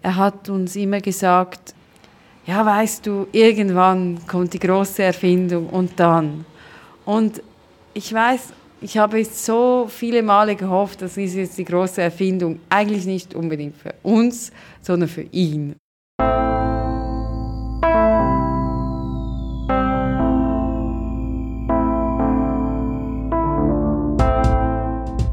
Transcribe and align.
Er 0.00 0.14
hat 0.14 0.48
uns 0.48 0.76
immer 0.76 1.00
gesagt, 1.00 1.74
ja, 2.46 2.64
weißt 2.64 3.04
du, 3.04 3.26
irgendwann 3.32 4.24
kommt 4.28 4.54
die 4.54 4.60
große 4.60 5.02
Erfindung 5.02 5.68
und 5.68 5.98
dann. 5.98 6.44
Und 7.04 7.42
ich 7.94 8.12
weiß, 8.12 8.52
ich 8.80 8.96
habe 8.96 9.24
so 9.24 9.88
viele 9.88 10.22
Male 10.22 10.54
gehofft, 10.54 11.02
das 11.02 11.16
ist 11.16 11.34
jetzt 11.34 11.58
die 11.58 11.64
große 11.64 12.00
Erfindung. 12.00 12.60
Eigentlich 12.68 13.06
nicht 13.06 13.34
unbedingt 13.34 13.76
für 13.76 13.92
uns, 14.04 14.52
sondern 14.82 15.08
für 15.08 15.22
ihn. 15.32 15.74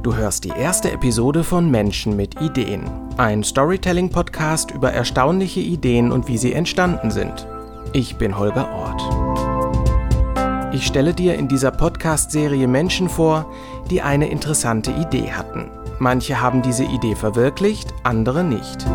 Du 0.01 0.15
hörst 0.15 0.43
die 0.43 0.49
erste 0.49 0.91
Episode 0.91 1.43
von 1.43 1.69
Menschen 1.69 2.15
mit 2.15 2.41
Ideen, 2.41 3.04
ein 3.17 3.43
Storytelling-Podcast 3.43 4.71
über 4.71 4.91
erstaunliche 4.91 5.61
Ideen 5.61 6.11
und 6.11 6.27
wie 6.27 6.37
sie 6.37 6.53
entstanden 6.53 7.11
sind. 7.11 7.47
Ich 7.93 8.17
bin 8.17 8.37
Holger 8.37 8.67
Ort. 8.73 9.01
Ich 10.73 10.85
stelle 10.85 11.13
dir 11.13 11.35
in 11.35 11.47
dieser 11.47 11.71
Podcast-Serie 11.71 12.67
Menschen 12.67 13.07
vor, 13.07 13.49
die 13.89 14.01
eine 14.01 14.27
interessante 14.27 14.91
Idee 14.91 15.31
hatten. 15.31 15.71
Manche 15.99 16.41
haben 16.41 16.61
diese 16.61 16.83
Idee 16.83 17.15
verwirklicht, 17.15 17.93
andere 18.03 18.43
nicht. 18.43 18.85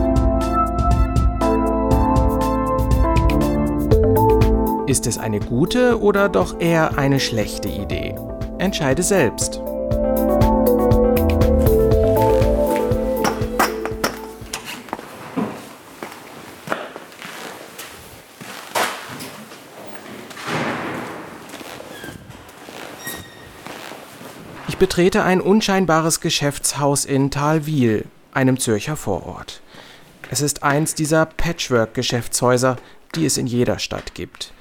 Ist 4.87 5.07
es 5.07 5.17
eine 5.17 5.41
gute 5.41 5.99
oder 6.03 6.29
doch 6.29 6.61
eher 6.61 6.99
eine 6.99 7.21
schlechte 7.21 7.69
Idee? 7.69 8.17
Entscheide 8.59 9.03
selbst. 9.03 9.63
Betrete 24.81 25.23
ein 25.23 25.43
unscheinbares 25.43 26.21
Geschäftshaus 26.21 27.05
in 27.05 27.31
Thalwil, 27.31 28.07
einem 28.33 28.59
Zürcher 28.59 28.97
Vorort. 28.97 29.61
Es 30.31 30.41
ist 30.41 30.63
eins 30.63 30.95
dieser 30.95 31.27
Patchwork-Geschäftshäuser, 31.27 32.77
die 33.15 33.27
es 33.27 33.37
in 33.37 33.47
jeder 33.47 33.79
Stadt 33.79 34.15
gibt. 34.15 34.55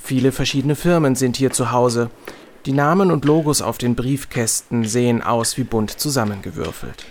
Viele 0.00 0.30
verschiedene 0.30 0.76
Firmen 0.76 1.16
sind 1.16 1.36
hier 1.36 1.50
zu 1.50 1.72
Hause. 1.72 2.10
Die 2.64 2.72
Namen 2.72 3.10
und 3.10 3.24
Logos 3.24 3.60
auf 3.60 3.76
den 3.76 3.96
Briefkästen 3.96 4.84
sehen 4.84 5.20
aus 5.20 5.56
wie 5.56 5.64
bunt 5.64 5.90
zusammengewürfelt. 5.90 7.04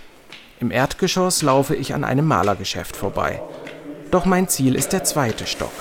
Im 0.62 0.72
Erdgeschoss 0.72 1.42
laufe 1.42 1.76
ich 1.76 1.94
an 1.94 2.06
einem 2.06 2.26
Malergeschäft 2.26 2.96
vorbei. 2.96 3.42
Doch 4.12 4.24
mein 4.24 4.48
Ziel 4.48 4.76
ist 4.76 4.94
der 4.94 5.04
zweite 5.04 5.46
Stock. 5.46 5.74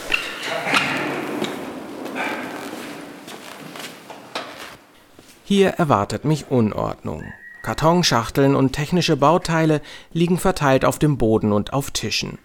Hier 5.47 5.69
erwartet 5.71 6.25
mich 6.25 6.47
Unordnung. 6.51 7.23
Kartonschachteln 7.63 8.55
und 8.57 8.73
technische 8.73 9.19
Bauteile 9.19 9.83
liegen 10.11 10.39
verteilt 10.39 10.87
auf 10.87 10.99
dem 10.99 11.19
Boden 11.19 11.53
und 11.53 11.75
auf 11.75 11.91
Tischen. 11.91 12.39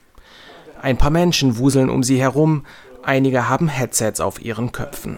Ein 0.81 0.97
paar 0.97 1.09
Menschen 1.09 1.57
wuseln 1.57 1.89
um 1.89 2.03
sie 2.03 2.19
herum, 2.19 2.65
einige 3.01 3.47
haben 3.47 3.69
Headsets 3.69 4.19
auf 4.19 4.41
ihren 4.43 4.73
Köpfen. 4.73 5.17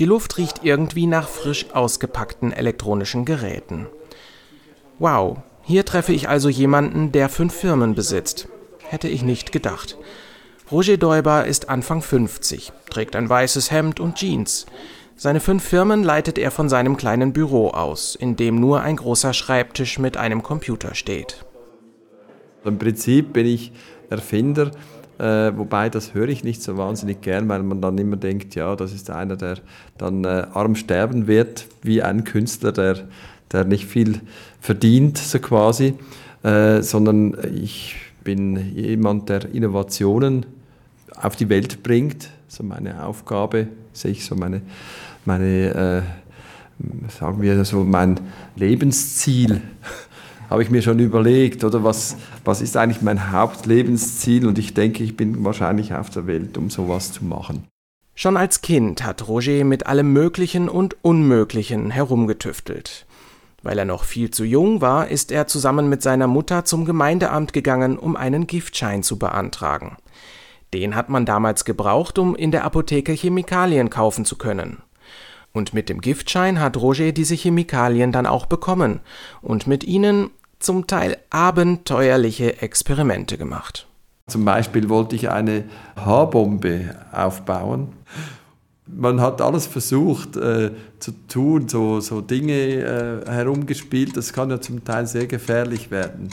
Die 0.00 0.06
Luft 0.06 0.38
riecht 0.38 0.64
irgendwie 0.64 1.06
nach 1.06 1.28
frisch 1.28 1.66
ausgepackten 1.72 2.52
elektronischen 2.52 3.24
Geräten. 3.24 3.86
Wow, 4.98 5.38
hier 5.62 5.84
treffe 5.84 6.12
ich 6.12 6.28
also 6.28 6.48
jemanden, 6.48 7.12
der 7.12 7.28
fünf 7.28 7.54
Firmen 7.54 7.94
besitzt. 7.94 8.48
Hätte 8.88 9.06
ich 9.06 9.22
nicht 9.22 9.52
gedacht. 9.52 9.96
Roger 10.72 10.96
Däuber 10.96 11.46
ist 11.46 11.68
Anfang 11.68 12.02
50, 12.02 12.72
trägt 12.90 13.14
ein 13.14 13.28
weißes 13.28 13.70
Hemd 13.70 14.00
und 14.00 14.16
Jeans. 14.16 14.66
Seine 15.22 15.40
fünf 15.40 15.62
Firmen 15.62 16.02
leitet 16.02 16.38
er 16.38 16.50
von 16.50 16.70
seinem 16.70 16.96
kleinen 16.96 17.34
Büro 17.34 17.68
aus, 17.68 18.14
in 18.14 18.36
dem 18.36 18.54
nur 18.54 18.80
ein 18.80 18.96
großer 18.96 19.34
Schreibtisch 19.34 19.98
mit 19.98 20.16
einem 20.16 20.42
Computer 20.42 20.94
steht. 20.94 21.44
Im 22.64 22.78
Prinzip 22.78 23.34
bin 23.34 23.44
ich 23.44 23.70
Erfinder, 24.08 24.70
äh, 25.18 25.52
wobei 25.54 25.90
das 25.90 26.14
höre 26.14 26.30
ich 26.30 26.42
nicht 26.42 26.62
so 26.62 26.78
wahnsinnig 26.78 27.20
gern, 27.20 27.50
weil 27.50 27.62
man 27.62 27.82
dann 27.82 27.98
immer 27.98 28.16
denkt, 28.16 28.54
ja, 28.54 28.74
das 28.74 28.94
ist 28.94 29.10
einer, 29.10 29.36
der 29.36 29.58
dann 29.98 30.24
äh, 30.24 30.46
arm 30.54 30.74
sterben 30.74 31.26
wird, 31.26 31.66
wie 31.82 32.00
ein 32.00 32.24
Künstler, 32.24 32.72
der, 32.72 33.06
der 33.52 33.64
nicht 33.64 33.84
viel 33.84 34.22
verdient, 34.58 35.18
so 35.18 35.38
quasi, 35.38 35.96
äh, 36.44 36.80
sondern 36.80 37.36
ich 37.54 37.94
bin 38.24 38.74
jemand, 38.74 39.28
der 39.28 39.54
Innovationen 39.54 40.46
auf 41.14 41.36
die 41.36 41.50
Welt 41.50 41.82
bringt. 41.82 42.30
So 42.48 42.64
meine 42.64 43.04
Aufgabe, 43.04 43.68
sehe 43.92 44.12
ich 44.12 44.24
so 44.24 44.34
meine 44.34 44.62
meine, 45.26 46.04
äh, 46.78 47.10
sagen 47.10 47.42
wir 47.42 47.64
so, 47.64 47.84
mein 47.84 48.20
Lebensziel 48.56 49.62
habe 50.50 50.64
ich 50.64 50.70
mir 50.70 50.82
schon 50.82 50.98
überlegt, 50.98 51.62
oder 51.62 51.84
was, 51.84 52.16
was 52.44 52.60
ist 52.60 52.76
eigentlich 52.76 53.02
mein 53.02 53.30
Hauptlebensziel? 53.30 54.46
Und 54.46 54.58
ich 54.58 54.74
denke, 54.74 55.04
ich 55.04 55.16
bin 55.16 55.44
wahrscheinlich 55.44 55.94
auf 55.94 56.10
der 56.10 56.26
Welt, 56.26 56.58
um 56.58 56.70
sowas 56.70 57.12
zu 57.12 57.24
machen. 57.24 57.68
Schon 58.16 58.36
als 58.36 58.60
Kind 58.60 59.04
hat 59.04 59.28
Roger 59.28 59.64
mit 59.64 59.86
allem 59.86 60.12
Möglichen 60.12 60.68
und 60.68 60.96
Unmöglichen 61.02 61.90
herumgetüftelt. 61.90 63.06
Weil 63.62 63.78
er 63.78 63.84
noch 63.84 64.04
viel 64.04 64.30
zu 64.30 64.44
jung 64.44 64.80
war, 64.80 65.08
ist 65.08 65.30
er 65.30 65.46
zusammen 65.46 65.88
mit 65.88 66.02
seiner 66.02 66.26
Mutter 66.26 66.64
zum 66.64 66.84
Gemeindeamt 66.84 67.52
gegangen, 67.52 67.96
um 67.98 68.16
einen 68.16 68.46
Giftschein 68.46 69.02
zu 69.02 69.18
beantragen. 69.18 69.96
Den 70.74 70.96
hat 70.96 71.08
man 71.08 71.26
damals 71.26 71.64
gebraucht, 71.64 72.18
um 72.18 72.34
in 72.34 72.50
der 72.50 72.64
Apotheke 72.64 73.12
Chemikalien 73.12 73.88
kaufen 73.88 74.24
zu 74.24 74.36
können. 74.36 74.78
Und 75.52 75.74
mit 75.74 75.88
dem 75.88 76.00
Giftschein 76.00 76.60
hat 76.60 76.76
Roger 76.76 77.12
diese 77.12 77.34
Chemikalien 77.34 78.12
dann 78.12 78.26
auch 78.26 78.46
bekommen 78.46 79.00
und 79.42 79.66
mit 79.66 79.82
ihnen 79.84 80.30
zum 80.60 80.86
Teil 80.86 81.16
abenteuerliche 81.30 82.62
Experimente 82.62 83.36
gemacht. 83.36 83.86
Zum 84.28 84.44
Beispiel 84.44 84.88
wollte 84.88 85.16
ich 85.16 85.28
eine 85.28 85.64
Haarbombe 85.96 86.94
aufbauen. 87.10 87.92
Man 88.86 89.20
hat 89.20 89.40
alles 89.40 89.66
versucht 89.66 90.36
äh, 90.36 90.70
zu 90.98 91.12
tun, 91.28 91.68
so, 91.68 92.00
so 92.00 92.20
Dinge 92.20 92.52
äh, 92.52 93.30
herumgespielt, 93.30 94.16
das 94.16 94.32
kann 94.32 94.50
ja 94.50 94.60
zum 94.60 94.84
Teil 94.84 95.06
sehr 95.06 95.26
gefährlich 95.26 95.90
werden. 95.90 96.28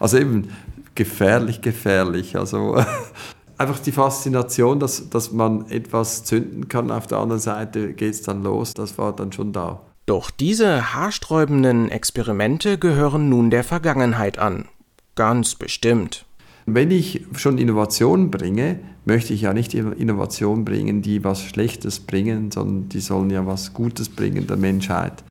Also 0.00 0.18
eben 0.18 0.48
gefährlich, 0.94 1.60
gefährlich. 1.60 2.36
Also 2.36 2.82
einfach 3.60 3.78
die 3.78 3.92
Faszination, 3.92 4.80
dass, 4.80 5.10
dass 5.10 5.32
man 5.32 5.70
etwas 5.70 6.24
zünden 6.24 6.68
kann. 6.68 6.90
Auf 6.90 7.06
der 7.06 7.18
anderen 7.18 7.40
Seite 7.40 7.92
geht 7.92 8.14
es 8.14 8.22
dann 8.22 8.42
los. 8.42 8.72
Das 8.74 8.96
war 8.96 9.14
dann 9.14 9.32
schon 9.32 9.52
da. 9.52 9.82
Doch 10.06 10.30
diese 10.30 10.94
haarsträubenden 10.94 11.90
Experimente 11.90 12.78
gehören 12.78 13.28
nun 13.28 13.50
der 13.50 13.62
Vergangenheit 13.62 14.38
an. 14.38 14.66
Ganz 15.14 15.54
bestimmt. 15.54 16.24
Wenn 16.66 16.90
ich 16.90 17.26
schon 17.36 17.58
Innovationen 17.58 18.30
bringe, 18.30 18.80
möchte 19.04 19.34
ich 19.34 19.42
ja 19.42 19.52
nicht 19.52 19.74
Innovationen 19.74 20.64
bringen, 20.64 21.02
die 21.02 21.22
was 21.22 21.42
Schlechtes 21.42 22.00
bringen, 22.00 22.50
sondern 22.50 22.88
die 22.88 23.00
sollen 23.00 23.30
ja 23.30 23.46
was 23.46 23.74
Gutes 23.74 24.08
bringen 24.08 24.46
der 24.46 24.56
Menschheit. 24.56 25.22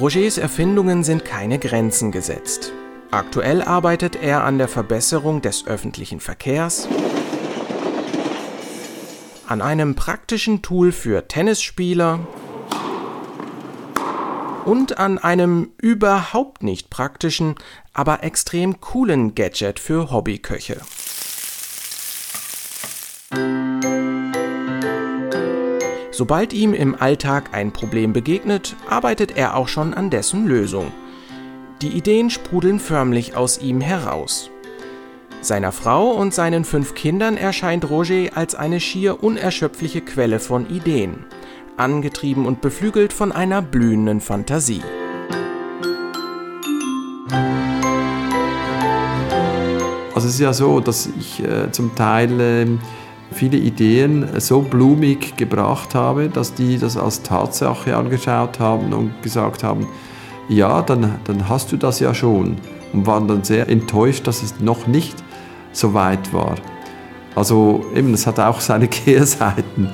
Rogers 0.00 0.38
Erfindungen 0.38 1.04
sind 1.04 1.26
keine 1.26 1.58
Grenzen 1.58 2.10
gesetzt. 2.10 2.72
Aktuell 3.10 3.60
arbeitet 3.60 4.16
er 4.16 4.44
an 4.44 4.56
der 4.56 4.66
Verbesserung 4.66 5.42
des 5.42 5.66
öffentlichen 5.66 6.20
Verkehrs, 6.20 6.88
an 9.46 9.60
einem 9.60 9.96
praktischen 9.96 10.62
Tool 10.62 10.92
für 10.92 11.28
Tennisspieler 11.28 12.20
und 14.64 14.96
an 14.96 15.18
einem 15.18 15.72
überhaupt 15.76 16.62
nicht 16.62 16.88
praktischen, 16.88 17.56
aber 17.92 18.24
extrem 18.24 18.80
coolen 18.80 19.34
Gadget 19.34 19.78
für 19.78 20.10
Hobbyköche. 20.10 20.80
Sobald 26.20 26.52
ihm 26.52 26.74
im 26.74 27.00
Alltag 27.00 27.48
ein 27.52 27.72
Problem 27.72 28.12
begegnet, 28.12 28.76
arbeitet 28.86 29.38
er 29.38 29.56
auch 29.56 29.68
schon 29.68 29.94
an 29.94 30.10
dessen 30.10 30.46
Lösung. 30.46 30.92
Die 31.80 31.88
Ideen 31.88 32.28
sprudeln 32.28 32.78
förmlich 32.78 33.36
aus 33.36 33.56
ihm 33.62 33.80
heraus. 33.80 34.50
Seiner 35.40 35.72
Frau 35.72 36.10
und 36.10 36.34
seinen 36.34 36.66
fünf 36.66 36.94
Kindern 36.94 37.38
erscheint 37.38 37.88
Roger 37.88 38.36
als 38.36 38.54
eine 38.54 38.80
schier 38.80 39.24
unerschöpfliche 39.24 40.02
Quelle 40.02 40.40
von 40.40 40.68
Ideen, 40.68 41.24
angetrieben 41.78 42.44
und 42.44 42.60
beflügelt 42.60 43.14
von 43.14 43.32
einer 43.32 43.62
blühenden 43.62 44.20
Fantasie. 44.20 44.82
Also 50.14 50.28
es 50.28 50.34
ist 50.34 50.40
ja 50.40 50.52
so, 50.52 50.80
dass 50.80 51.08
ich 51.18 51.42
äh, 51.42 51.72
zum 51.72 51.94
Teil 51.94 52.40
äh, 52.42 52.66
viele 53.32 53.56
Ideen 53.56 54.26
so 54.38 54.62
blumig 54.62 55.36
gebracht 55.36 55.94
habe, 55.94 56.28
dass 56.28 56.54
die 56.54 56.78
das 56.78 56.96
als 56.96 57.22
Tatsache 57.22 57.96
angeschaut 57.96 58.58
haben 58.58 58.92
und 58.92 59.22
gesagt 59.22 59.62
haben, 59.62 59.86
ja, 60.48 60.82
dann, 60.82 61.14
dann 61.24 61.48
hast 61.48 61.70
du 61.72 61.76
das 61.76 62.00
ja 62.00 62.12
schon. 62.12 62.56
Und 62.92 63.06
waren 63.06 63.28
dann 63.28 63.44
sehr 63.44 63.68
enttäuscht, 63.68 64.26
dass 64.26 64.42
es 64.42 64.58
noch 64.60 64.86
nicht 64.88 65.22
so 65.72 65.94
weit 65.94 66.32
war. 66.32 66.56
Also 67.36 67.84
eben, 67.94 68.12
es 68.14 68.26
hat 68.26 68.40
auch 68.40 68.60
seine 68.60 68.88
Kehrseiten. 68.88 69.90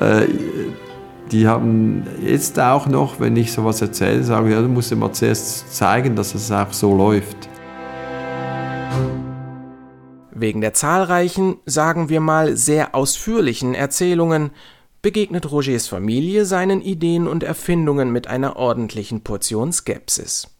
Äh, 0.00 0.26
die 1.30 1.46
haben 1.46 2.04
jetzt 2.24 2.58
auch 2.58 2.86
noch, 2.86 3.20
wenn 3.20 3.36
ich 3.36 3.52
sowas 3.52 3.82
erzähle, 3.82 4.24
sagen, 4.24 4.50
ja, 4.50 4.62
du 4.62 4.68
musst 4.68 4.92
immer 4.92 5.12
zuerst 5.12 5.74
zeigen, 5.76 6.16
dass 6.16 6.34
es 6.34 6.50
auch 6.50 6.72
so 6.72 6.96
läuft. 6.96 7.47
Wegen 10.40 10.60
der 10.60 10.72
zahlreichen, 10.72 11.56
sagen 11.66 12.08
wir 12.08 12.20
mal 12.20 12.56
sehr 12.56 12.94
ausführlichen 12.94 13.74
Erzählungen 13.74 14.50
begegnet 15.02 15.50
Rogers 15.50 15.88
Familie 15.88 16.44
seinen 16.44 16.80
Ideen 16.80 17.26
und 17.26 17.42
Erfindungen 17.42 18.12
mit 18.12 18.28
einer 18.28 18.54
ordentlichen 18.54 19.22
Portion 19.22 19.72
Skepsis. 19.72 20.56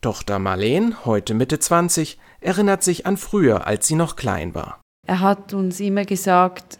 Tochter 0.00 0.38
Marleen, 0.38 1.04
heute 1.04 1.34
Mitte 1.34 1.58
20, 1.58 2.18
erinnert 2.40 2.82
sich 2.82 3.04
an 3.04 3.18
früher, 3.18 3.66
als 3.66 3.86
sie 3.86 3.96
noch 3.96 4.16
klein 4.16 4.54
war. 4.54 4.80
Er 5.06 5.20
hat 5.20 5.52
uns 5.52 5.78
immer 5.80 6.06
gesagt, 6.06 6.78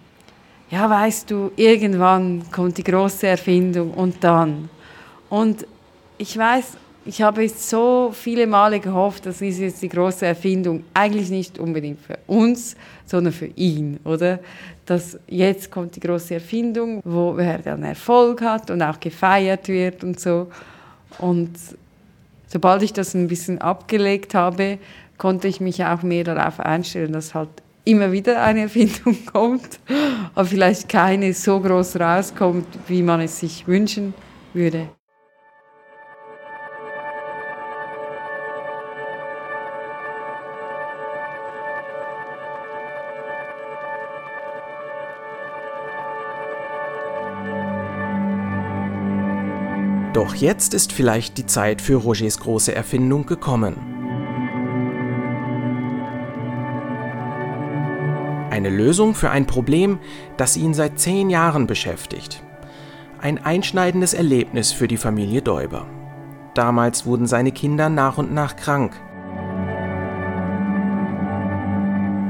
ja, 0.70 0.88
weißt 0.88 1.30
du, 1.30 1.52
irgendwann 1.56 2.50
kommt 2.50 2.78
die 2.78 2.84
große 2.84 3.26
Erfindung 3.26 3.92
und 3.92 4.24
dann. 4.24 4.70
Und 5.28 5.66
ich 6.16 6.36
weiß, 6.36 6.78
ich 7.06 7.22
habe 7.22 7.48
so 7.48 8.10
viele 8.12 8.46
Male 8.46 8.80
gehofft, 8.80 9.26
das 9.26 9.40
ist 9.40 9.58
jetzt 9.58 9.80
die 9.80 9.88
große 9.88 10.26
Erfindung, 10.26 10.84
eigentlich 10.92 11.30
nicht 11.30 11.58
unbedingt 11.58 12.00
für 12.00 12.18
uns, 12.26 12.76
sondern 13.04 13.32
für 13.32 13.46
ihn, 13.46 14.00
oder? 14.04 14.40
Dass 14.84 15.18
jetzt 15.28 15.70
kommt 15.70 15.94
die 15.96 16.00
große 16.00 16.34
Erfindung, 16.34 17.00
wo 17.04 17.36
er 17.36 17.58
dann 17.58 17.84
Erfolg 17.84 18.42
hat 18.42 18.70
und 18.70 18.82
auch 18.82 18.98
gefeiert 18.98 19.68
wird 19.68 20.02
und 20.02 20.18
so. 20.18 20.48
Und 21.18 21.52
sobald 22.48 22.82
ich 22.82 22.92
das 22.92 23.14
ein 23.14 23.28
bisschen 23.28 23.60
abgelegt 23.60 24.34
habe, 24.34 24.78
konnte 25.16 25.48
ich 25.48 25.60
mich 25.60 25.84
auch 25.84 26.02
mehr 26.02 26.24
darauf 26.24 26.60
einstellen, 26.60 27.12
dass 27.12 27.34
halt 27.34 27.48
immer 27.84 28.10
wieder 28.10 28.42
eine 28.42 28.62
Erfindung 28.62 29.16
kommt, 29.32 29.78
aber 30.34 30.44
vielleicht 30.44 30.88
keine 30.88 31.32
so 31.32 31.60
groß 31.60 32.00
rauskommt, 32.00 32.66
wie 32.88 33.02
man 33.02 33.20
es 33.20 33.38
sich 33.38 33.66
wünschen 33.68 34.12
würde. 34.52 34.88
Doch 50.16 50.34
jetzt 50.34 50.72
ist 50.72 50.94
vielleicht 50.94 51.36
die 51.36 51.44
Zeit 51.44 51.82
für 51.82 51.96
Rogers 51.96 52.38
große 52.38 52.74
Erfindung 52.74 53.26
gekommen. 53.26 53.76
Eine 58.50 58.70
Lösung 58.70 59.14
für 59.14 59.28
ein 59.28 59.46
Problem, 59.46 59.98
das 60.38 60.56
ihn 60.56 60.72
seit 60.72 60.98
zehn 60.98 61.28
Jahren 61.28 61.66
beschäftigt. 61.66 62.42
Ein 63.20 63.44
einschneidendes 63.44 64.14
Erlebnis 64.14 64.72
für 64.72 64.88
die 64.88 64.96
Familie 64.96 65.42
Däuber. 65.42 65.86
Damals 66.54 67.04
wurden 67.04 67.26
seine 67.26 67.52
Kinder 67.52 67.90
nach 67.90 68.16
und 68.16 68.32
nach 68.32 68.56
krank. 68.56 68.94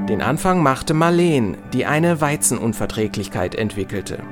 Den 0.09 0.23
Anfang 0.23 0.61
machte 0.61 0.93
Marleen, 0.93 1.57
die 1.73 1.87
eine 1.87 2.21
Weizenunverträglichkeit 2.21 3.55
entwickelte. 3.55 4.25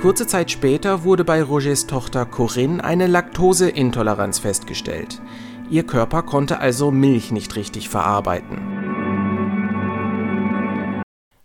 Kurze 0.00 0.26
Zeit 0.26 0.50
später 0.50 1.04
wurde 1.04 1.24
bei 1.24 1.42
Rogers 1.42 1.86
Tochter 1.86 2.24
Corinne 2.24 2.82
eine 2.82 3.06
Laktoseintoleranz 3.06 4.38
festgestellt. 4.38 5.20
Ihr 5.68 5.82
Körper 5.82 6.22
konnte 6.22 6.58
also 6.58 6.90
Milch 6.90 7.32
nicht 7.32 7.54
richtig 7.54 7.90
verarbeiten. 7.90 8.62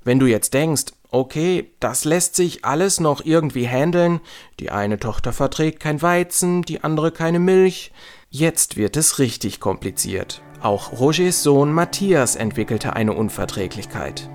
Wenn 0.05 0.19
du 0.19 0.25
jetzt 0.25 0.53
denkst, 0.53 0.93
okay, 1.11 1.73
das 1.81 2.05
lässt 2.05 2.37
sich 2.37 2.63
alles 2.63 3.01
noch 3.01 3.25
irgendwie 3.25 3.67
handeln, 3.67 4.21
die 4.61 4.71
eine 4.71 4.99
Tochter 4.99 5.33
verträgt 5.33 5.81
kein 5.81 6.01
Weizen, 6.01 6.61
die 6.61 6.81
andere 6.81 7.11
keine 7.11 7.39
Milch, 7.39 7.91
jetzt 8.29 8.77
wird 8.77 8.95
es 8.95 9.19
richtig 9.19 9.59
kompliziert. 9.59 10.41
Auch 10.61 10.93
Rogers 10.93 11.43
Sohn 11.43 11.73
Matthias 11.73 12.37
entwickelte 12.37 12.95
eine 12.95 13.11
Unverträglichkeit. 13.11 14.29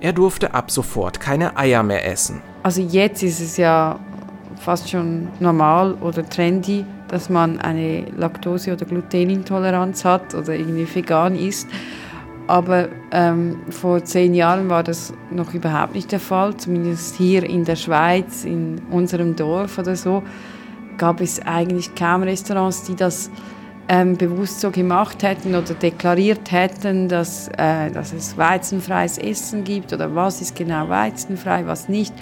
Er 0.00 0.12
durfte 0.12 0.54
ab 0.54 0.70
sofort 0.70 1.18
keine 1.18 1.56
Eier 1.56 1.82
mehr 1.82 2.06
essen. 2.06 2.40
Also 2.62 2.80
jetzt 2.82 3.22
ist 3.22 3.40
es 3.40 3.56
ja 3.56 3.98
fast 4.60 4.88
schon 4.90 5.28
normal 5.40 5.94
oder 5.94 6.28
trendy, 6.28 6.84
dass 7.08 7.28
man 7.28 7.58
eine 7.60 8.06
Laktose- 8.16 8.72
oder 8.72 8.84
Glutenintoleranz 8.84 10.04
hat 10.04 10.34
oder 10.34 10.54
irgendwie 10.54 10.86
vegan 10.92 11.34
ist. 11.34 11.68
Aber 12.46 12.88
ähm, 13.10 13.58
vor 13.70 14.04
zehn 14.04 14.34
Jahren 14.34 14.70
war 14.70 14.82
das 14.82 15.12
noch 15.30 15.52
überhaupt 15.52 15.94
nicht 15.94 16.12
der 16.12 16.20
Fall. 16.20 16.56
Zumindest 16.56 17.16
hier 17.16 17.42
in 17.42 17.64
der 17.64 17.76
Schweiz, 17.76 18.44
in 18.44 18.80
unserem 18.90 19.36
Dorf 19.36 19.78
oder 19.78 19.96
so, 19.96 20.22
gab 20.96 21.20
es 21.20 21.40
eigentlich 21.44 21.94
kaum 21.94 22.22
Restaurants, 22.22 22.84
die 22.84 22.94
das 22.94 23.30
ähm, 23.88 24.16
bewusst 24.16 24.60
so 24.60 24.70
gemacht 24.70 25.22
hätten 25.22 25.54
oder 25.54 25.74
deklariert 25.74 26.52
hätten, 26.52 27.08
dass, 27.08 27.48
äh, 27.56 27.90
dass 27.90 28.12
es 28.12 28.36
weizenfreies 28.36 29.18
Essen 29.18 29.64
gibt 29.64 29.92
oder 29.92 30.14
was 30.14 30.40
ist 30.40 30.54
genau 30.54 30.88
weizenfrei, 30.88 31.66
was 31.66 31.88
nicht. 31.88 32.12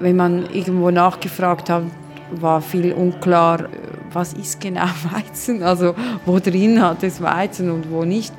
Wenn 0.00 0.16
man 0.16 0.50
irgendwo 0.52 0.90
nachgefragt 0.90 1.70
hat, 1.70 1.84
war 2.30 2.60
viel 2.60 2.92
unklar, 2.92 3.68
was 4.12 4.32
ist 4.32 4.60
genau 4.60 4.86
Weizen, 5.12 5.62
also 5.62 5.94
wo 6.26 6.38
drin 6.38 6.82
hat 6.82 7.02
es 7.02 7.20
Weizen 7.20 7.70
und 7.70 7.90
wo 7.90 8.04
nicht. 8.04 8.32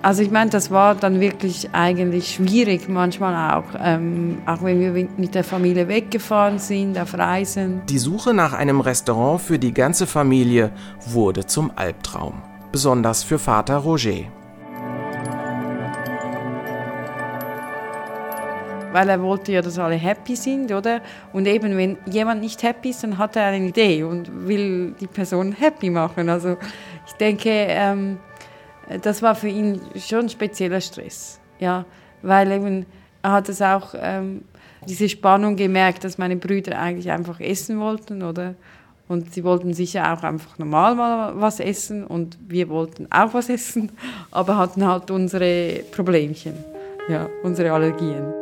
Also 0.00 0.22
ich 0.22 0.30
meine, 0.30 0.48
das 0.48 0.70
war 0.70 0.94
dann 0.94 1.18
wirklich 1.18 1.70
eigentlich 1.72 2.34
schwierig 2.34 2.88
manchmal 2.88 3.58
auch, 3.58 3.64
ähm, 3.82 4.38
auch 4.46 4.62
wenn 4.62 4.78
wir 4.80 5.08
mit 5.16 5.34
der 5.34 5.42
Familie 5.42 5.88
weggefahren 5.88 6.60
sind 6.60 6.96
auf 6.96 7.14
Reisen. 7.14 7.82
Die 7.88 7.98
Suche 7.98 8.32
nach 8.32 8.52
einem 8.52 8.80
Restaurant 8.80 9.40
für 9.40 9.58
die 9.58 9.74
ganze 9.74 10.06
Familie 10.06 10.70
wurde 11.06 11.46
zum 11.46 11.72
Albtraum, 11.74 12.34
besonders 12.70 13.24
für 13.24 13.40
Vater 13.40 13.78
Roger. 13.78 14.26
Weil 18.92 19.08
er 19.08 19.20
wollte 19.20 19.52
ja, 19.52 19.62
dass 19.62 19.80
alle 19.80 19.96
happy 19.96 20.36
sind, 20.36 20.70
oder? 20.72 21.00
Und 21.32 21.46
eben, 21.46 21.76
wenn 21.76 21.98
jemand 22.06 22.40
nicht 22.40 22.62
happy 22.62 22.90
ist, 22.90 23.02
dann 23.02 23.18
hat 23.18 23.34
er 23.34 23.46
eine 23.46 23.66
Idee 23.66 24.04
und 24.04 24.46
will 24.46 24.94
die 25.00 25.08
Person 25.08 25.52
happy 25.52 25.90
machen. 25.90 26.28
Also 26.28 26.56
ich 27.06 27.12
denke, 27.14 27.50
ähm, 27.50 28.18
das 29.02 29.22
war 29.22 29.34
für 29.34 29.48
ihn 29.48 29.80
schon 29.96 30.28
spezieller 30.28 30.80
Stress. 30.80 31.40
Ja, 31.58 31.84
weil 32.22 32.50
eben, 32.52 32.86
er 33.22 33.32
hat 33.32 33.48
es 33.48 33.60
auch 33.60 33.94
ähm, 34.00 34.42
diese 34.86 35.08
Spannung 35.08 35.56
gemerkt, 35.56 36.04
dass 36.04 36.18
meine 36.18 36.36
Brüder 36.36 36.78
eigentlich 36.78 37.10
einfach 37.10 37.40
essen 37.40 37.80
wollten, 37.80 38.22
oder? 38.22 38.54
Und 39.08 39.32
sie 39.32 39.42
wollten 39.42 39.72
sicher 39.72 40.12
auch 40.12 40.22
einfach 40.22 40.58
normal 40.58 40.94
mal 40.94 41.40
was 41.40 41.60
essen 41.60 42.06
und 42.06 42.36
wir 42.46 42.68
wollten 42.68 43.06
auch 43.10 43.32
was 43.32 43.48
essen, 43.48 43.90
aber 44.30 44.58
hatten 44.58 44.86
halt 44.86 45.10
unsere 45.10 45.82
Problemchen, 45.92 46.54
ja, 47.08 47.28
unsere 47.42 47.72
Allergien. 47.72 48.37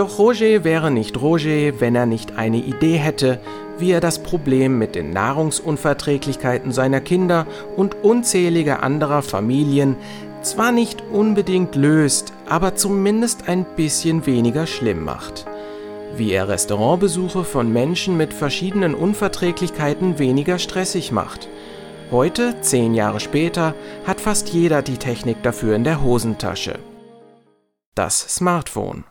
Doch 0.00 0.18
Roger 0.18 0.64
wäre 0.64 0.90
nicht 0.90 1.20
Roger, 1.20 1.78
wenn 1.78 1.94
er 1.94 2.06
nicht 2.06 2.38
eine 2.38 2.56
Idee 2.56 2.96
hätte, 2.96 3.38
wie 3.76 3.90
er 3.90 4.00
das 4.00 4.22
Problem 4.22 4.78
mit 4.78 4.94
den 4.94 5.10
Nahrungsunverträglichkeiten 5.10 6.72
seiner 6.72 7.02
Kinder 7.02 7.46
und 7.76 8.02
unzähliger 8.02 8.82
anderer 8.82 9.20
Familien 9.20 9.96
zwar 10.40 10.72
nicht 10.72 11.02
unbedingt 11.12 11.74
löst, 11.74 12.32
aber 12.48 12.76
zumindest 12.76 13.46
ein 13.46 13.66
bisschen 13.76 14.24
weniger 14.24 14.66
schlimm 14.66 15.04
macht. 15.04 15.44
Wie 16.16 16.32
er 16.32 16.48
Restaurantbesuche 16.48 17.44
von 17.44 17.70
Menschen 17.70 18.16
mit 18.16 18.32
verschiedenen 18.32 18.94
Unverträglichkeiten 18.94 20.18
weniger 20.18 20.58
stressig 20.58 21.12
macht. 21.12 21.46
Heute, 22.10 22.54
zehn 22.62 22.94
Jahre 22.94 23.20
später, 23.20 23.74
hat 24.06 24.18
fast 24.22 24.48
jeder 24.48 24.80
die 24.80 24.96
Technik 24.96 25.42
dafür 25.42 25.76
in 25.76 25.84
der 25.84 26.02
Hosentasche. 26.02 26.78
Das 27.94 28.18
Smartphone. 28.18 29.04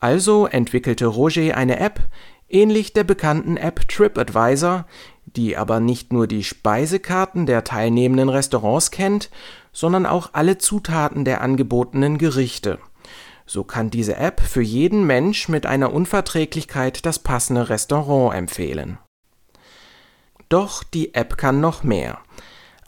Also 0.00 0.46
entwickelte 0.46 1.06
Roger 1.06 1.56
eine 1.56 1.80
App, 1.80 2.00
ähnlich 2.48 2.92
der 2.92 3.04
bekannten 3.04 3.56
App 3.56 3.88
TripAdvisor, 3.88 4.86
die 5.26 5.56
aber 5.56 5.80
nicht 5.80 6.12
nur 6.12 6.26
die 6.26 6.44
Speisekarten 6.44 7.46
der 7.46 7.64
teilnehmenden 7.64 8.28
Restaurants 8.28 8.90
kennt, 8.90 9.30
sondern 9.72 10.06
auch 10.06 10.30
alle 10.32 10.58
Zutaten 10.58 11.24
der 11.24 11.40
angebotenen 11.40 12.18
Gerichte. 12.18 12.78
So 13.44 13.64
kann 13.64 13.90
diese 13.90 14.16
App 14.16 14.40
für 14.40 14.62
jeden 14.62 15.06
Mensch 15.06 15.48
mit 15.48 15.66
einer 15.66 15.92
Unverträglichkeit 15.92 17.04
das 17.06 17.18
passende 17.18 17.68
Restaurant 17.68 18.36
empfehlen. 18.36 18.98
Doch 20.48 20.82
die 20.82 21.14
App 21.14 21.36
kann 21.36 21.60
noch 21.60 21.82
mehr. 21.82 22.18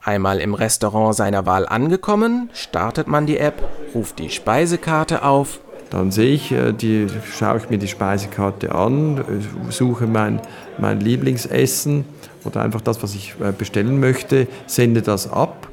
Einmal 0.03 0.39
im 0.39 0.55
Restaurant 0.55 1.15
seiner 1.15 1.45
Wahl 1.45 1.67
angekommen, 1.67 2.51
startet 2.53 3.07
man 3.07 3.27
die 3.27 3.37
App, 3.39 3.69
ruft 3.95 4.19
die 4.19 4.31
Speisekarte 4.31 5.25
auf. 5.25 5.61
Dann 5.91 6.13
sehe 6.13 6.33
ich, 6.33 6.53
äh, 6.53 6.73
die, 6.73 7.09
schaue 7.37 7.59
ich 7.59 7.69
mir 7.69 7.79
die 7.79 7.89
Speisekarte 7.89 8.75
an, 8.75 9.19
äh, 9.19 9.73
suche 9.73 10.07
mein, 10.07 10.41
mein 10.79 11.01
Lieblingsessen 11.01 12.05
oder 12.45 12.63
einfach 12.63 12.81
das, 12.81 13.03
was 13.03 13.15
ich 13.15 13.35
äh, 13.41 13.53
bestellen 13.53 13.99
möchte, 13.99 14.47
sende 14.67 15.03
das 15.03 15.31
ab 15.31 15.69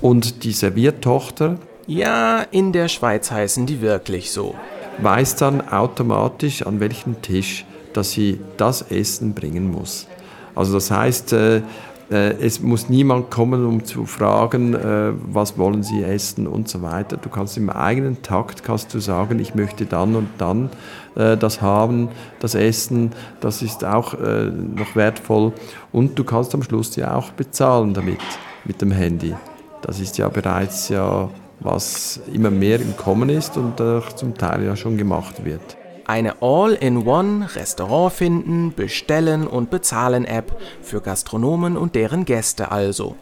und 0.00 0.44
die 0.44 0.52
Serviertochter. 0.52 1.58
Ja, 1.86 2.46
in 2.50 2.72
der 2.72 2.88
Schweiz 2.88 3.30
heißen 3.30 3.66
die 3.66 3.82
wirklich 3.82 4.32
so. 4.32 4.54
Weiß 4.98 5.36
dann 5.36 5.68
automatisch, 5.68 6.66
an 6.66 6.80
welchen 6.80 7.20
Tisch, 7.22 7.66
dass 7.92 8.12
sie 8.12 8.40
das 8.56 8.82
Essen 8.82 9.34
bringen 9.34 9.70
muss. 9.70 10.06
Also 10.54 10.74
das 10.74 10.90
heißt, 10.90 11.34
es 12.14 12.60
muss 12.60 12.88
niemand 12.88 13.30
kommen, 13.30 13.64
um 13.64 13.84
zu 13.84 14.06
fragen, 14.06 14.74
äh, 14.74 15.12
was 15.32 15.56
wollen 15.58 15.82
Sie 15.82 16.02
essen 16.02 16.46
und 16.46 16.68
so 16.68 16.82
weiter. 16.82 17.16
Du 17.16 17.28
kannst 17.28 17.56
im 17.56 17.70
eigenen 17.70 18.22
Takt 18.22 18.62
kannst 18.62 18.92
du 18.94 19.00
sagen, 19.00 19.38
ich 19.38 19.54
möchte 19.54 19.86
dann 19.86 20.16
und 20.16 20.28
dann 20.38 20.70
äh, 21.14 21.36
das 21.36 21.62
haben, 21.62 22.08
das 22.40 22.54
Essen, 22.54 23.12
das 23.40 23.62
ist 23.62 23.84
auch 23.84 24.14
noch 24.14 24.94
wertvoll. 24.94 25.52
Und 25.92 26.18
du 26.18 26.24
kannst 26.24 26.54
am 26.54 26.62
Schluss 26.62 26.96
ja 26.96 27.16
auch 27.16 27.30
bezahlen 27.30 27.94
damit, 27.94 28.20
mit 28.64 28.80
dem 28.80 28.90
Handy. 28.92 29.34
Das 29.80 30.00
ist 30.00 30.18
ja 30.18 30.28
bereits 30.28 30.88
ja 30.88 31.28
was 31.60 32.20
immer 32.32 32.50
mehr 32.50 32.80
im 32.80 32.96
Kommen 32.96 33.28
ist 33.28 33.56
und 33.56 33.80
zum 34.16 34.34
Teil 34.36 34.64
ja 34.64 34.76
schon 34.76 34.96
gemacht 34.96 35.44
wird. 35.44 35.76
Eine 36.06 36.42
All-in-One 36.42 37.54
Restaurant 37.54 38.12
finden, 38.12 38.72
bestellen 38.74 39.46
und 39.46 39.70
bezahlen 39.70 40.24
App 40.24 40.60
für 40.82 41.00
Gastronomen 41.00 41.76
und 41.76 41.94
deren 41.94 42.24
Gäste 42.24 42.72
also. 42.72 43.16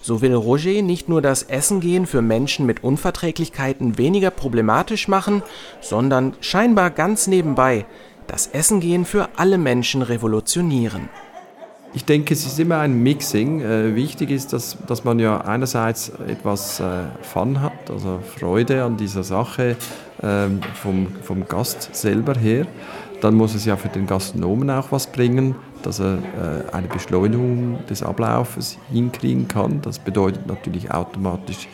So 0.00 0.22
will 0.22 0.34
Roger 0.34 0.82
nicht 0.82 1.08
nur 1.08 1.20
das 1.20 1.42
Essen 1.42 1.80
gehen 1.80 2.06
für 2.06 2.22
Menschen 2.22 2.64
mit 2.64 2.84
Unverträglichkeiten 2.84 3.98
weniger 3.98 4.30
problematisch 4.30 5.08
machen, 5.08 5.42
sondern 5.80 6.34
scheinbar 6.40 6.90
ganz 6.90 7.26
nebenbei 7.26 7.86
das 8.26 8.48
Essen 8.48 8.80
gehen 8.80 9.04
für 9.04 9.28
alle 9.36 9.58
Menschen 9.58 10.02
revolutionieren. 10.02 11.08
Ich 11.94 12.04
denke, 12.04 12.34
es 12.34 12.44
ist 12.44 12.58
immer 12.60 12.78
ein 12.78 13.02
Mixing. 13.02 13.60
Äh, 13.60 13.94
wichtig 13.94 14.30
ist, 14.30 14.52
dass, 14.52 14.76
dass 14.86 15.04
man 15.04 15.18
ja 15.18 15.40
einerseits 15.40 16.12
etwas 16.28 16.80
äh, 16.80 17.04
Fun 17.22 17.60
hat, 17.60 17.90
also 17.90 18.20
Freude 18.36 18.84
an 18.84 18.96
dieser 18.96 19.22
Sache 19.22 19.76
äh, 20.20 20.48
vom, 20.74 21.08
vom 21.22 21.48
Gast 21.48 21.94
selber 21.94 22.34
her. 22.34 22.66
Dann 23.20 23.34
muss 23.34 23.54
es 23.54 23.64
ja 23.64 23.76
für 23.76 23.88
den 23.88 24.06
Gastronomen 24.06 24.68
auch 24.70 24.92
was 24.92 25.06
bringen, 25.06 25.54
dass 25.82 26.00
er 26.00 26.18
äh, 26.18 26.74
eine 26.74 26.88
Beschleunigung 26.88 27.78
des 27.88 28.02
Ablaufes 28.02 28.76
hinkriegen 28.92 29.48
kann. 29.48 29.80
Das 29.80 29.98
bedeutet 29.98 30.46
natürlich 30.46 30.90
automatisch 30.90 31.68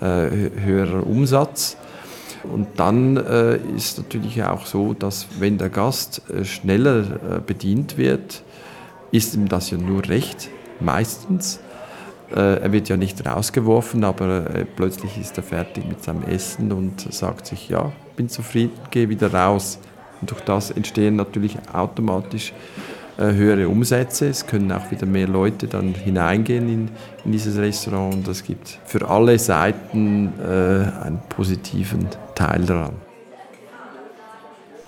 äh, 0.00 0.04
höherer 0.04 1.06
Umsatz. 1.06 1.76
Und 2.44 2.68
dann 2.76 3.18
äh, 3.18 3.56
ist 3.76 3.98
natürlich 3.98 4.42
auch 4.42 4.64
so, 4.64 4.94
dass 4.94 5.26
wenn 5.38 5.58
der 5.58 5.68
Gast 5.68 6.22
äh, 6.30 6.44
schneller 6.46 7.00
äh, 7.00 7.40
bedient 7.44 7.98
wird, 7.98 8.42
ist 9.12 9.34
ihm 9.34 9.48
das 9.48 9.70
ja 9.70 9.78
nur 9.78 10.08
recht, 10.08 10.48
meistens. 10.80 11.60
Äh, 12.30 12.60
er 12.60 12.72
wird 12.72 12.88
ja 12.88 12.96
nicht 12.96 13.26
rausgeworfen, 13.26 14.04
aber 14.04 14.54
äh, 14.54 14.64
plötzlich 14.64 15.18
ist 15.18 15.36
er 15.36 15.42
fertig 15.42 15.86
mit 15.86 16.02
seinem 16.04 16.22
Essen 16.22 16.70
und 16.72 17.12
sagt 17.12 17.46
sich, 17.46 17.68
ja, 17.68 17.92
bin 18.16 18.28
zufrieden, 18.28 18.72
gehe 18.90 19.08
wieder 19.08 19.32
raus. 19.32 19.78
Und 20.20 20.30
durch 20.30 20.40
das 20.42 20.70
entstehen 20.70 21.16
natürlich 21.16 21.56
automatisch 21.72 22.52
äh, 23.18 23.32
höhere 23.32 23.68
Umsätze. 23.68 24.28
Es 24.28 24.46
können 24.46 24.70
auch 24.72 24.90
wieder 24.90 25.06
mehr 25.06 25.26
Leute 25.26 25.66
dann 25.66 25.94
hineingehen 25.94 26.68
in, 26.68 26.88
in 27.24 27.32
dieses 27.32 27.58
Restaurant 27.58 28.14
und 28.14 28.28
das 28.28 28.44
gibt 28.44 28.78
für 28.84 29.08
alle 29.08 29.38
Seiten 29.38 30.32
äh, 30.40 31.04
einen 31.04 31.20
positiven 31.28 32.08
Teil 32.34 32.64
daran. 32.64 33.09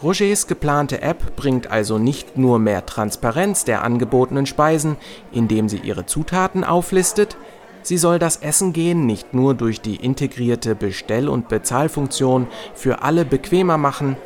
Rogers 0.03 0.49
geplante 0.49 1.01
App 1.01 1.37
bringt 1.37 1.71
also 1.71 1.97
nicht 1.97 2.37
nur 2.37 2.59
mehr 2.59 2.85
Transparenz 2.87 3.65
der 3.65 3.85
angebotenen 3.85 4.47
Speisen, 4.47 4.97
indem 5.31 5.69
sie 5.69 5.79
ihre 5.79 6.07
Zutaten 6.07 6.65
auflistet, 6.65 7.37
sie 7.83 7.99
soll 7.99 8.19
das 8.19 8.37
Essen 8.37 8.73
gehen 8.73 9.07
nicht 9.07 9.33
nur 9.33 9.55
durch 9.55 9.81
die 9.81 9.97
integrierte 9.97 10.75
Bestell- 10.75 11.29
und 11.29 11.49
Bezahlfunktion 11.49 12.49
für 12.75 13.03
alle 13.03 13.25
bequemer 13.25 13.79
machen, 13.79 14.17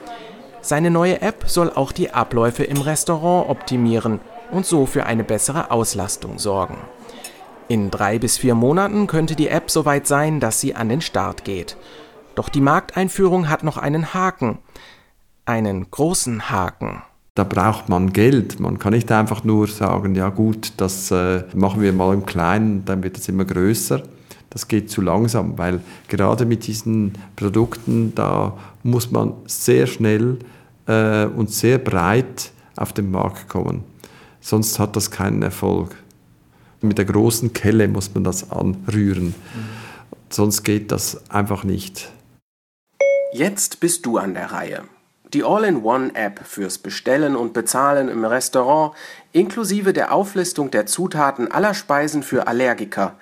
seine 0.62 0.90
neue 0.90 1.20
App 1.22 1.44
soll 1.46 1.70
auch 1.70 1.92
die 1.92 2.10
Abläufe 2.10 2.64
im 2.64 2.80
Restaurant 2.80 3.48
optimieren 3.50 4.20
und 4.50 4.66
so 4.66 4.86
für 4.86 5.06
eine 5.06 5.24
bessere 5.24 5.70
Auslastung 5.70 6.38
sorgen. 6.38 6.78
In 7.68 7.90
drei 7.90 8.18
bis 8.18 8.38
vier 8.38 8.54
Monaten 8.54 9.06
könnte 9.06 9.36
die 9.36 9.48
App 9.48 9.70
soweit 9.70 10.06
sein, 10.06 10.40
dass 10.40 10.60
sie 10.60 10.74
an 10.74 10.88
den 10.88 11.02
Start 11.02 11.44
geht. 11.44 11.76
Doch 12.34 12.48
die 12.48 12.60
Markteinführung 12.60 13.48
hat 13.48 13.62
noch 13.62 13.76
einen 13.76 14.14
Haken 14.14 14.58
einen 15.46 15.90
großen 15.90 16.50
Haken. 16.50 17.02
Da 17.34 17.44
braucht 17.44 17.88
man 17.88 18.12
Geld. 18.12 18.60
Man 18.60 18.78
kann 18.78 18.92
nicht 18.92 19.10
einfach 19.12 19.44
nur 19.44 19.68
sagen, 19.68 20.14
ja 20.14 20.30
gut, 20.30 20.72
das 20.78 21.10
äh, 21.10 21.44
machen 21.54 21.82
wir 21.82 21.92
mal 21.92 22.14
im 22.14 22.26
Kleinen, 22.26 22.84
dann 22.84 23.02
wird 23.02 23.18
es 23.18 23.28
immer 23.28 23.44
größer. 23.44 24.02
Das 24.50 24.68
geht 24.68 24.90
zu 24.90 25.02
langsam, 25.02 25.58
weil 25.58 25.80
gerade 26.08 26.46
mit 26.46 26.66
diesen 26.66 27.12
Produkten, 27.36 28.14
da 28.14 28.56
muss 28.82 29.10
man 29.10 29.34
sehr 29.46 29.86
schnell 29.86 30.38
äh, 30.86 31.26
und 31.26 31.50
sehr 31.50 31.78
breit 31.78 32.52
auf 32.76 32.92
den 32.92 33.10
Markt 33.10 33.48
kommen. 33.48 33.84
Sonst 34.40 34.78
hat 34.78 34.96
das 34.96 35.10
keinen 35.10 35.42
Erfolg. 35.42 35.94
Mit 36.80 36.98
der 36.98 37.04
großen 37.04 37.52
Kelle 37.52 37.88
muss 37.88 38.14
man 38.14 38.24
das 38.24 38.50
anrühren. 38.50 39.26
Mhm. 39.26 39.34
Sonst 40.30 40.62
geht 40.62 40.90
das 40.90 41.30
einfach 41.30 41.64
nicht. 41.64 42.10
Jetzt 43.32 43.80
bist 43.80 44.06
du 44.06 44.18
an 44.18 44.34
der 44.34 44.52
Reihe. 44.52 44.84
Die 45.36 45.44
All-in-One-App 45.44 46.40
fürs 46.46 46.78
Bestellen 46.78 47.36
und 47.36 47.52
Bezahlen 47.52 48.08
im 48.08 48.24
Restaurant 48.24 48.94
inklusive 49.32 49.92
der 49.92 50.14
Auflistung 50.14 50.70
der 50.70 50.86
Zutaten 50.86 51.52
aller 51.52 51.74
Speisen 51.74 52.22
für 52.22 52.46
Allergiker. 52.46 53.16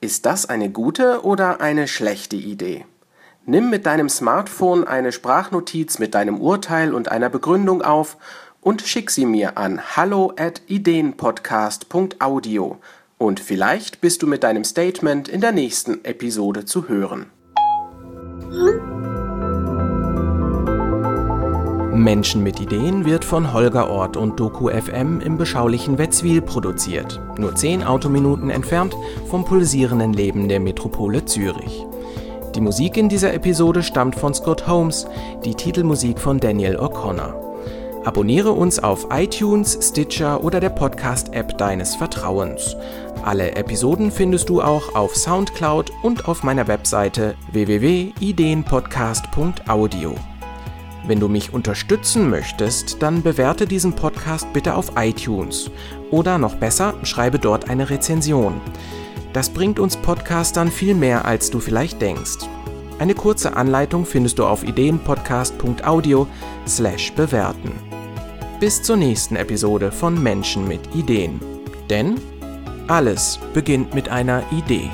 Ist 0.00 0.24
das 0.24 0.48
eine 0.48 0.70
gute 0.70 1.26
oder 1.26 1.60
eine 1.60 1.88
schlechte 1.88 2.36
Idee? 2.36 2.86
Nimm 3.44 3.68
mit 3.68 3.84
deinem 3.84 4.08
Smartphone 4.08 4.86
eine 4.86 5.12
Sprachnotiz 5.12 5.98
mit 5.98 6.14
deinem 6.14 6.40
Urteil 6.40 6.94
und 6.94 7.12
einer 7.12 7.28
Begründung 7.28 7.82
auf 7.82 8.16
und 8.62 8.80
schick 8.80 9.10
sie 9.10 9.26
mir 9.26 9.58
an 9.58 9.94
hallo 9.94 10.32
at 10.38 10.62
ideenpodcast.audio 10.68 12.78
und 13.18 13.40
vielleicht 13.40 14.00
bist 14.00 14.22
du 14.22 14.26
mit 14.26 14.42
deinem 14.42 14.64
Statement 14.64 15.28
in 15.28 15.42
der 15.42 15.52
nächsten 15.52 16.02
Episode 16.06 16.64
zu 16.64 16.88
hören. 16.88 17.26
Menschen 22.02 22.42
mit 22.42 22.60
Ideen 22.60 23.04
wird 23.04 23.24
von 23.24 23.52
Holger 23.52 23.88
Ort 23.90 24.16
und 24.16 24.40
Doku 24.40 24.68
FM 24.68 25.20
im 25.20 25.38
beschaulichen 25.38 25.98
Wetzwil 25.98 26.42
produziert, 26.42 27.20
nur 27.38 27.54
10 27.54 27.84
Autominuten 27.84 28.50
entfernt 28.50 28.96
vom 29.28 29.44
pulsierenden 29.44 30.12
Leben 30.12 30.48
der 30.48 30.58
Metropole 30.60 31.24
Zürich. 31.24 31.86
Die 32.54 32.60
Musik 32.60 32.96
in 32.96 33.08
dieser 33.08 33.32
Episode 33.32 33.82
stammt 33.82 34.16
von 34.16 34.34
Scott 34.34 34.66
Holmes, 34.66 35.06
die 35.44 35.54
Titelmusik 35.54 36.18
von 36.18 36.38
Daniel 36.38 36.76
O'Connor. 36.76 37.34
Abonniere 38.04 38.50
uns 38.50 38.80
auf 38.80 39.06
iTunes, 39.10 39.78
Stitcher 39.80 40.42
oder 40.42 40.58
der 40.60 40.70
Podcast-App 40.70 41.56
deines 41.56 41.94
Vertrauens. 41.94 42.74
Alle 43.22 43.54
Episoden 43.54 44.10
findest 44.10 44.48
du 44.48 44.60
auch 44.60 44.96
auf 44.96 45.14
Soundcloud 45.14 45.92
und 46.02 46.26
auf 46.26 46.42
meiner 46.42 46.66
Webseite 46.66 47.36
www.ideenpodcast.audio. 47.52 50.31
Wenn 51.04 51.18
du 51.18 51.28
mich 51.28 51.52
unterstützen 51.52 52.30
möchtest, 52.30 53.02
dann 53.02 53.22
bewerte 53.22 53.66
diesen 53.66 53.94
Podcast 53.94 54.52
bitte 54.52 54.74
auf 54.74 54.92
iTunes. 54.96 55.70
Oder 56.10 56.38
noch 56.38 56.54
besser, 56.54 56.94
schreibe 57.02 57.38
dort 57.38 57.68
eine 57.68 57.90
Rezension. 57.90 58.60
Das 59.32 59.50
bringt 59.50 59.80
uns 59.80 59.96
Podcastern 59.96 60.70
viel 60.70 60.94
mehr, 60.94 61.24
als 61.24 61.50
du 61.50 61.58
vielleicht 61.58 62.00
denkst. 62.00 62.46
Eine 62.98 63.14
kurze 63.14 63.56
Anleitung 63.56 64.06
findest 64.06 64.38
du 64.38 64.44
auf 64.44 64.62
ideenpodcast.audio 64.62 66.28
slash 66.68 67.12
bewerten. 67.14 67.72
Bis 68.60 68.80
zur 68.80 68.96
nächsten 68.96 69.34
Episode 69.34 69.90
von 69.90 70.22
Menschen 70.22 70.68
mit 70.68 70.94
Ideen. 70.94 71.40
Denn 71.90 72.20
alles 72.86 73.40
beginnt 73.54 73.92
mit 73.92 74.08
einer 74.08 74.44
Idee. 74.52 74.88